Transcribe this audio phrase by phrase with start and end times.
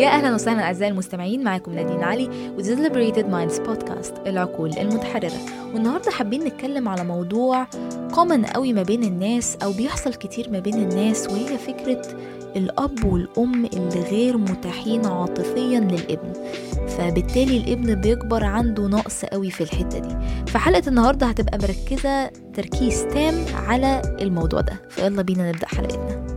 [0.00, 2.28] يا أهلا وسهلا أعزائي المستمعين معاكم نادين علي
[2.58, 5.40] و The Liberated Minds Podcast العقول المتحررة.
[5.74, 7.66] والنهاردة حابين نتكلم على موضوع
[8.14, 12.02] كومن قوي ما بين الناس أو بيحصل كتير ما بين الناس وهي فكرة
[12.56, 16.32] الأب والأم اللي غير متاحين عاطفيا للابن.
[16.88, 20.16] فبالتالي الابن بيكبر عنده نقص قوي في الحتة دي.
[20.46, 24.80] فحلقة النهاردة هتبقى مركزة تركيز تام على الموضوع ده.
[24.90, 26.35] فيلا بينا نبدأ حلقتنا.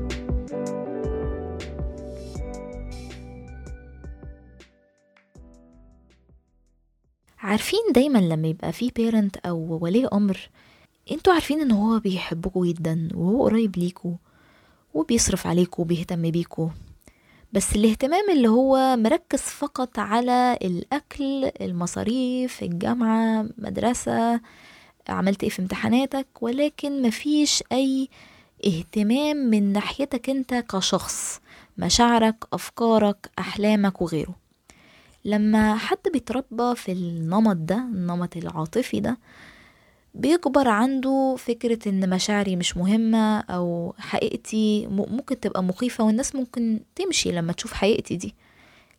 [7.40, 10.50] عارفين دايما لما يبقى في بيرنت أو ولي أمر
[11.12, 14.14] أنتوا عارفين إن هو بيحبكوا جدا وهو قريب ليكوا
[14.94, 16.70] وبيصرف عليكوا وبيهتم بيكوا.
[17.54, 24.42] بس الاهتمام اللي هو مركز فقط على الأكل المصاريف الجامعة مدرسة
[25.10, 28.10] عملت إيه في امتحاناتك ولكن مفيش أي
[28.66, 31.42] اهتمام من ناحيتك أنت كشخص
[31.78, 34.36] مشاعرك أفكارك أحلامك وغيره.
[35.26, 39.18] لما حد بيتربى في النمط ده النمط العاطفي ده
[40.14, 47.32] بيكبر عنده فكرة إن مشاعري مش مهمة أو حقيقتي ممكن تبقى مخيفة والناس ممكن تمشي
[47.32, 48.36] لما تشوف حقيقتي دي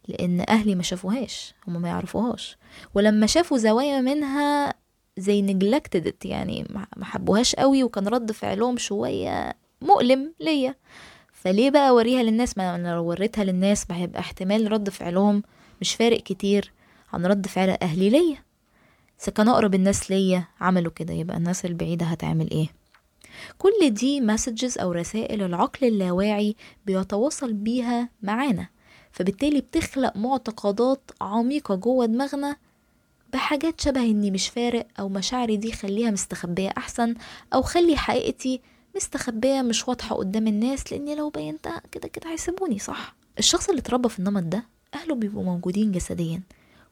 [0.08, 2.56] لأن أهلي ما شافوهاش هم ما يعرفوهاش.
[2.94, 4.74] ولما شافوا زوايا منها
[5.18, 5.56] زي
[5.96, 10.74] it يعني ما حبوهاش قوي وكان رد فعلهم شوية مؤلم ليا.
[11.32, 15.42] فليه بقى أوريها للناس؟ ما أنا لو وريتها للناس هيبقى احتمال رد فعلهم
[15.80, 16.72] مش فارق كتير
[17.12, 18.36] عن رد فعل أهلي ليا.
[19.22, 22.68] إذا كان أقرب الناس ليا عملوا كده يبقى الناس البعيدة هتعمل إيه؟
[23.58, 28.68] كل دي مسجز أو رسائل العقل اللاواعي بيتواصل بيها معانا
[29.12, 32.56] فبالتالي بتخلق معتقدات عميقة جوه دماغنا
[33.32, 37.14] بحاجات شبه إني مش فارق أو مشاعري دي خليها مستخبية أحسن
[37.54, 38.60] أو خلي حقيقتي
[38.96, 44.08] مستخبية مش واضحة قدام الناس لأني لو بينتها كده كده هيسيبوني صح؟ الشخص اللي اتربى
[44.08, 44.64] في النمط ده
[44.94, 46.42] أهله بيبقوا موجودين جسديا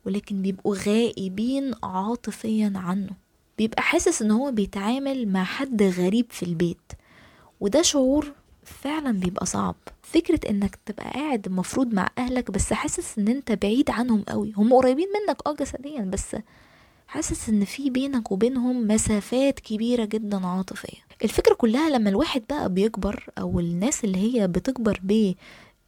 [0.06, 3.10] ولكن بيبقوا غائبين عاطفيا عنه.
[3.58, 6.92] بيبقى حاسس إن هو بيتعامل مع حد غريب في البيت.
[7.60, 8.32] وده شعور
[8.64, 9.74] فعلا بيبقى صعب.
[10.02, 14.52] فكرة إنك تبقى قاعد المفروض مع أهلك بس حاسس إن أنت بعيد عنهم قوي.
[14.56, 16.36] هم قريبين منك آه جسديا بس
[17.08, 23.26] حاسس إن في بينك وبينهم مسافات كبيرة جدا عاطفية الفكرة كلها لما الواحد بقى بيكبر
[23.38, 25.00] أو الناس اللي هي بتكبر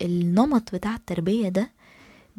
[0.01, 1.71] بالنمط بتاع التربية ده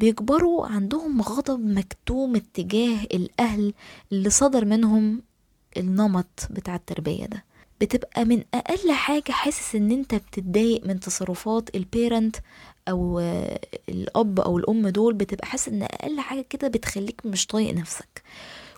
[0.02, 3.74] بيكبروا عندهم غضب مكتوم اتجاه الأهل
[4.12, 5.22] اللي صدر منهم
[5.76, 7.44] النمط بتاع التربية ده.
[7.80, 12.36] بتبقى من أقل حاجة حاسس إن أنت بتتضايق من تصرفات البيرنت
[12.88, 13.20] أو
[13.88, 18.22] الأب أو الأم دول بتبقى حاسس إن أقل حاجة كده بتخليك مش طايق نفسك.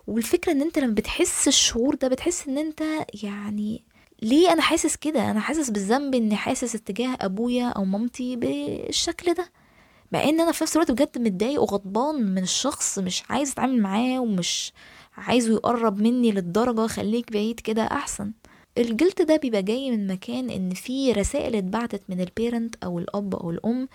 [0.07, 2.83] والفكرة إن أنت لما بتحس الشعور ده بتحس إن أنت
[3.23, 3.83] يعني
[4.23, 9.64] ليه أنا حاسس كده؟ أنا حاسس بالذنب إني حاسس اتجاه أبويا أو مامتي بالشكل ده.
[10.13, 14.19] مع إن أنا في نفس الوقت بجد متضايق وغضبان من الشخص مش عايز أتعامل معاه
[14.19, 14.73] ومش
[15.17, 18.33] عايزه يقرب مني للدرجة خليك بعيد كده أحسن.
[18.79, 23.51] الجلد ده بيبقى جاي من مكان إن في رسائل اتبعتت من البيرنت أو الأب أو
[23.51, 23.89] الأم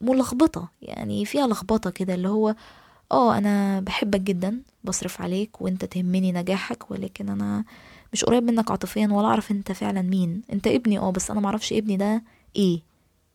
[0.00, 2.54] ملخبطة يعني فيها لخبطة كده اللي هو
[3.12, 7.64] آه أنا بحبك جدا بصرف عليك وأنت تهمني نجاحك ولكن أنا
[8.12, 10.42] مش قريب منك عاطفيا ولا أعرف أنت فعلا مين.
[10.52, 12.22] أنت ابني آه بس أنا معرفش ابني ده
[12.56, 12.80] إيه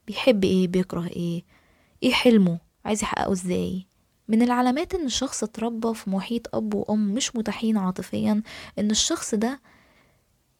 [0.08, 1.44] بيحب إيه بيكره إيه.
[2.04, 3.86] إيه حلمه عايز يحققه إزاي؟
[4.28, 8.44] من العلامات إن الشخص اتربى في محيط أب وأم مش متاحين عاطفيا
[8.80, 9.62] إن الشخص ده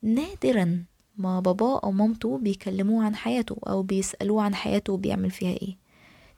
[0.02, 0.86] نادرا
[1.18, 5.78] ما باباه أو مامته بيكلموه عن حياته أو بيسألوه عن حياته وبيعمل فيها إيه.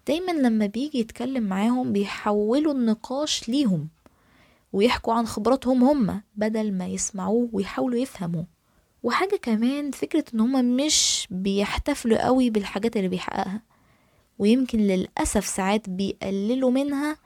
[0.08, 3.88] دايما لما بيجي يتكلم معاهم بيحولوا النقاش ليهم
[4.74, 8.44] ويحكوا عن خبراتهم هم بدل ما يسمعوه ويحاولوا يفهموا.
[9.04, 13.62] وحاجة كمان فكرة إن هما مش بيحتفلوا قوي بالحاجات اللي بيحققها.
[14.40, 17.18] ويمكن للأسف ساعات بيقللوا منها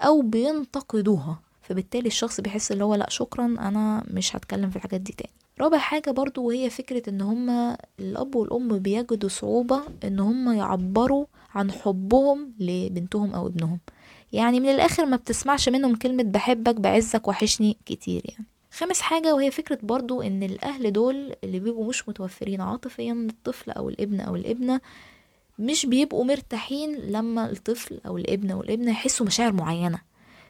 [0.00, 1.40] أو بينتقدوها.
[1.62, 5.30] فبالتالي الشخص بيحس اللي هو لأ شكرا أنا مش هتكلم في الحاجات دي تاني.
[5.60, 11.70] رابع حاجة برضو وهي فكرة إن هما الأب والأم بيجدوا صعوبة إن هما يعبروا عن
[11.72, 13.78] حبهم لبنتهم أو ابنهم.
[14.32, 18.44] يعني من الآخر ما بتسمعش منهم كلمة بحبك بعزك وحشني كتير يعني.
[18.72, 23.88] خامس حاجة وهي فكرة برضو إن الأهل دول اللي بيبقوا مش متوفرين عاطفيا الطفل أو
[23.88, 24.80] الابن أو الابنة
[25.58, 29.98] مش بيبقوا مرتاحين لما الطفل أو الابن أو الابنة يحسوا مشاعر معينة.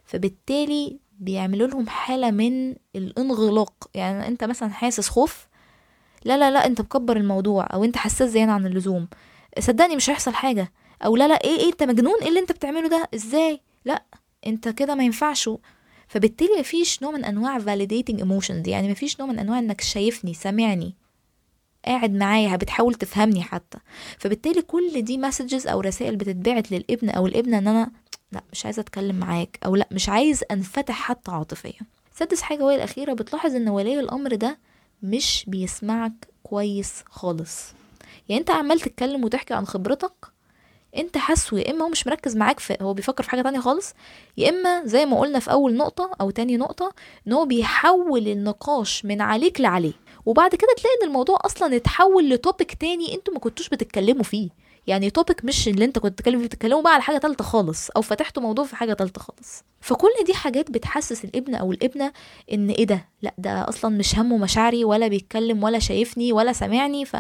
[0.05, 3.91] فبالتالي بيعملوا لهم حالة من الانغلاق.
[3.95, 5.47] يعني أنت مثلا حاسس خوف
[6.25, 9.09] لا لا لا أنت مكبر الموضوع أو أنت حساس زيادة عن اللزوم.
[9.59, 10.73] صدقني مش هيحصل حاجة.
[11.05, 14.03] أو لا لا إيه إيه أنت مجنون؟ إيه اللي أنت بتعمله ده؟ إزاي؟ لا
[14.47, 15.51] أنت كده ما ينفعش.
[16.09, 18.69] فبالتالي مفيش نوع من أنواع validating emotions.
[18.69, 20.95] يعني مفيش نوع من أنواع إنك شايفني سامعني.
[21.87, 23.79] قاعد معايا بتحاول تفهمني حتى.
[24.19, 27.91] فبالتالي كل دي مسجز أو رسائل بتتبعت للابن أو الابنة إن أنا
[28.33, 31.81] لأ مش عايزة أتكلم معاك أو لأ مش عايز أنفتح حتى عاطفيا.
[32.15, 34.59] سادس حاجة وهي الأخيرة بتلاحظ إن ولي الأمر ده
[35.03, 37.73] مش بيسمعك كويس خالص.
[38.29, 40.13] يعني أنت عمال تتكلم وتحكي عن خبرتك
[40.97, 43.95] أنت حاسه يا إما هو مش مركز معاك في هو بيفكر في حاجة تانية خالص
[44.37, 46.95] يا إما زي ما قلنا في أول نقطة أو تاني نقطة
[47.29, 49.93] إن هو بيحول النقاش من عليك لعليه
[50.27, 54.49] وبعد كده تلاقي إن الموضوع أصلا اتحول لتوبيك تاني أنتوا ما كنتوش بتتكلموا فيه.
[54.87, 58.03] يعني توبيك مش اللي أنت كنت بتتكلم فيه بتتكلموا بقى على حاجة تالتة خالص أو
[58.03, 59.63] فتحتوا موضوع في حاجة تالتة خالص.
[59.81, 62.13] فكل دي حاجات بتحسس الابن أو الابنة
[62.53, 67.05] إن إيه ده؟ لأ ده أصلا مش همه مشاعري ولا بيتكلم ولا شايفني ولا سامعني
[67.05, 67.17] ف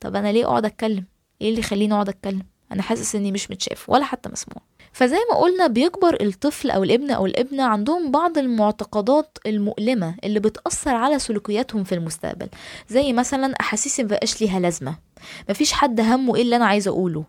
[0.00, 1.04] طب أنا ليه أقعد أتكلم؟
[1.42, 2.42] إيه اللي يخليني أقعد أتكلم؟
[2.72, 4.62] أنا حاسس إني مش متشاف ولا حتى مسموع.
[4.92, 10.94] فزي ما قلنا بيكبر الطفل أو الابن أو الابنة عندهم بعض المعتقدات المؤلمة اللي بتأثر
[10.94, 12.48] على سلوكياتهم في المستقبل
[12.88, 14.96] زي مثلا احاسيسي مبقاش ليها لازمة
[15.50, 17.24] مفيش حد همه إيه اللي أنا عايزه أقوله.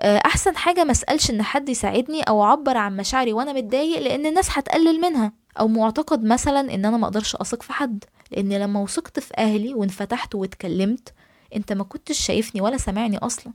[0.00, 4.48] أحسن حاجة ما أسألش إن حد يساعدني أو أعبر عن مشاعري وأنا متضايق لأن الناس
[4.50, 9.20] هتقلل منها أو معتقد مثلا إن أنا ما أقدرش أثق في حد لأن لما وثقت
[9.20, 11.12] في أهلي وانفتحت واتكلمت
[11.56, 13.52] أنت ما كنتش شايفني ولا سامعني أصلا.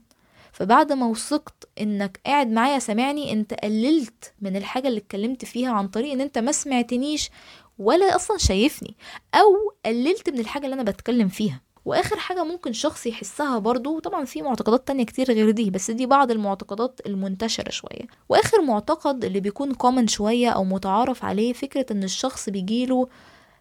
[0.54, 5.88] فبعد ما وثقت إنك قاعد معايا سامعني أنت قللت من الحاجة اللي اتكلمت فيها عن
[5.88, 7.30] طريق إن أنت ما سمعتنيش
[7.78, 8.96] ولا أصلا شايفني
[9.34, 11.60] أو قللت من الحاجة اللي أنا بتكلم فيها.
[11.84, 16.06] وآخر حاجة ممكن شخص يحسها برضو طبعا في معتقدات تانية كتير غير دي بس دي
[16.06, 18.06] بعض المعتقدات المنتشرة شوية.
[18.28, 23.08] وآخر معتقد اللي بيكون كومن شوية أو متعارف عليه فكرة إن الشخص بيجيله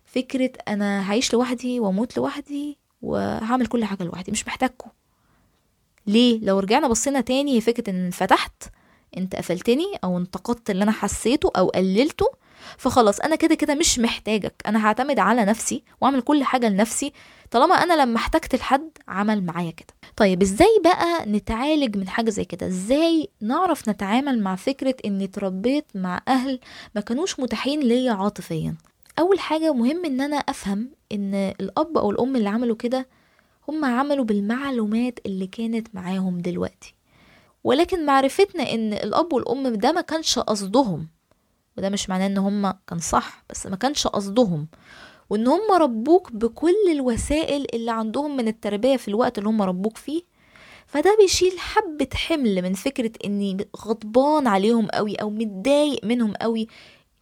[0.06, 4.90] فكرة أنا هعيش لوحدي وأموت لوحدي وهعمل كل حاجة لوحدي مش محتاجكم
[6.08, 8.64] ليه؟ لو رجعنا بصينا تاني هي فكره إن فتحت
[9.18, 12.26] أنت قفلتني أو انتقدت اللي أنا حسيته أو قللته
[12.78, 14.54] فخلاص أنا كده كده مش محتاجك.
[14.68, 17.14] أنا هعتمد على نفسي وأعمل كل حاجة لنفسي
[17.52, 19.88] طالما أنا لما احتجت لحد عمل معايا كده.
[20.16, 25.86] طيب إزاي بقى نتعالج من حاجة زي كده؟ إزاي نعرف نتعامل مع فكرة إني اتربيت
[25.96, 26.60] مع أهل
[26.96, 28.76] ما كانوش متاحين ليا عاطفيا؟
[29.20, 33.08] أول حاجة مهم إن أنا أفهم إن الأب أو الأم اللي عملوا كده
[33.70, 36.96] هم عملوا بالمعلومات اللي كانت معاهم دلوقتي.
[37.64, 41.08] ولكن معرفتنا إن الأب والأم ده ما كانش قصدهم
[41.78, 44.68] وده مش معناه إن هم كان صح بس ما كانش قصدهم.
[45.30, 50.22] وإن هم ربوك بكل الوسائل اللي عندهم من التربية في الوقت اللي هم ربوك فيه.
[50.88, 56.68] فده بيشيل حبة حمل من فكرة إني غضبان عليهم قوي أو متضايق منهم قوي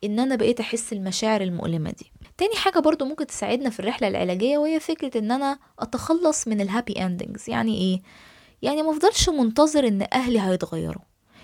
[0.03, 2.12] إن أنا بقيت أحس المشاعر المؤلمة دي.
[2.38, 6.67] تاني حاجة برضو ممكن تساعدنا في الرحلة العلاجية وهي فكرة إن أنا أتخلص من ال
[6.67, 8.01] happy endings يعني إيه؟
[8.62, 11.01] يعني مفضلش منتظر إن أهلي هيتغيروا.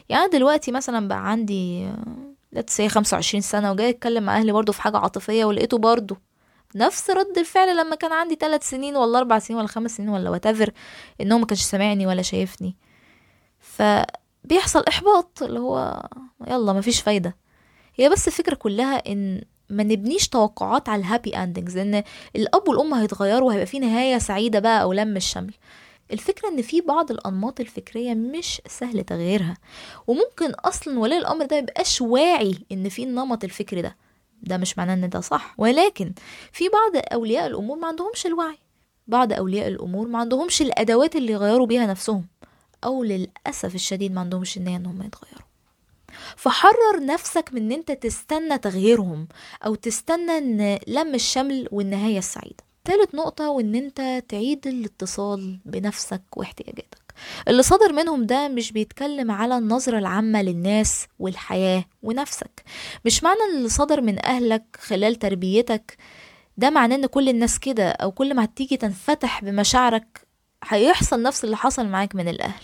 [0.09, 1.89] يعني أنا دلوقتي مثلا بقى عندي
[2.67, 6.17] سي 25 سنة وجاي أتكلم مع أهلي برضو في حاجة عاطفية ولقيته برضو
[6.75, 10.29] نفس رد الفعل لما كان عندي ثلاث سنين ولا أربع سنين ولا خمس سنين ولا
[10.29, 10.71] whatever
[11.21, 12.75] إن هو ما كانش سامعني ولا شايفني.
[13.59, 16.03] فبيحصل إحباط اللي هو
[16.47, 17.37] يلا مفيش فايدة.
[17.97, 22.03] هي بس الفكرة كلها إن ما نبنيش توقعات على ال happy endings لأن
[22.35, 25.53] الأب والأم هيتغيروا وهيبقى في نهاية سعيدة بقى أو لم الشمل.
[26.13, 29.57] الفكرة إن في بعض الأنماط الفكرية مش سهل تغييرها
[30.07, 33.95] وممكن أصلا ولي الأمر ده ميبقاش واعي إن في النمط الفكري ده.
[34.43, 35.55] ده مش معناه إن ده صح.
[35.57, 36.13] ولكن
[36.51, 38.57] في بعض أولياء الأمور ما عندهمش الوعي.
[39.07, 42.25] بعض أولياء الأمور ما عندهمش الأدوات اللي يغيروا بيها نفسهم
[42.83, 45.46] أو للأسف الشديد ما عندهمش النية ان هم يتغيروا.
[46.35, 49.27] فحرر نفسك من إن أنت تستنى تغييرهم
[49.65, 52.67] أو تستنى إن لم الشمل والنهاية السعيدة.
[52.85, 57.13] تالت نقطة وإن أنت تعيد الاتصال بنفسك واحتياجاتك.
[57.47, 62.63] اللي صدر منهم ده مش بيتكلم على النظرة العامة للناس والحياة ونفسك.
[63.05, 65.97] مش معنى اللي صدر من أهلك خلال تربيتك
[66.57, 70.27] ده معناه إن كل الناس كده أو كل ما هتيجي تنفتح بمشاعرك
[70.63, 72.63] هيحصل نفس اللي حصل معاك من الأهل.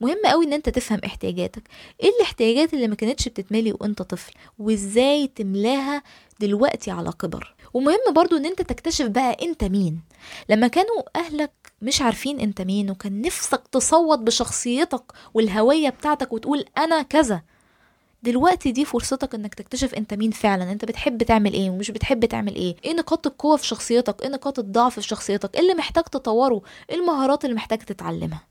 [0.00, 1.62] مهم قوي إن أنت تفهم احتياجاتك.
[2.02, 6.02] إيه الاحتياجات اللي ما كانتش بتتملي وأنت طفل؟ وإزاي تملاها
[6.40, 10.00] دلوقتي على كبر؟ ومهم برضو إن أنت تكتشف بقى أنت مين.
[10.48, 11.52] لما كانوا أهلك
[11.82, 15.02] مش عارفين أنت مين وكان نفسك تصوت بشخصيتك
[15.34, 17.42] والهوية بتاعتك وتقول أنا كذا
[18.22, 20.72] دلوقتي دي فرصتك إنك تكتشف أنت مين فعلا.
[20.72, 24.58] أنت بتحب تعمل إيه ومش بتحب تعمل إيه؟ إيه نقاط القوة في شخصيتك؟ إيه نقاط
[24.58, 28.49] الضعف في شخصيتك؟ إيه اللي محتاج تطوره؟ إيه المهارات اللي محتاج تتعلمها؟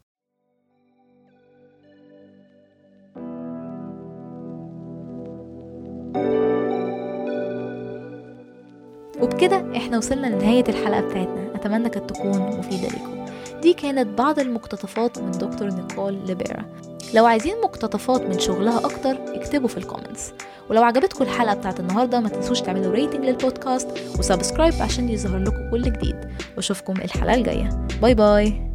[9.22, 11.56] وبكده إحنا وصلنا لنهاية الحلقة بتاعتنا.
[11.56, 13.26] أتمنى كانت تكون مفيدة لكم.
[13.62, 16.66] دي كانت بعض المقتطفات من دكتور نيكول ليبيرا.
[17.14, 20.34] لو عايزين مقتطفات من شغلها أكتر اكتبوا في ال comments
[20.70, 23.88] ولو عجبتكم الحلقة بتاعت النهاردة ما تنسوش تعملوا rating للبودكاست
[24.20, 26.16] و subscribe عشان يظهر لكم كل جديد.
[26.58, 27.88] وأشوفكم الحلقة الجاية.
[28.02, 28.69] bye bye.